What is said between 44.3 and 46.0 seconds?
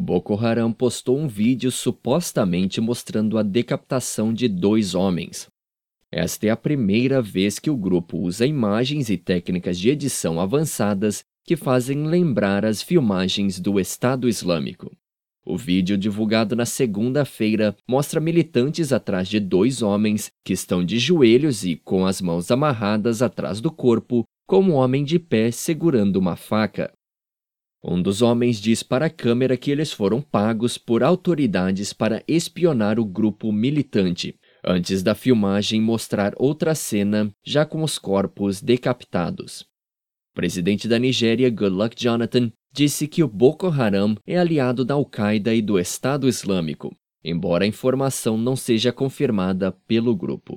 aliado da Al-Qaeda e do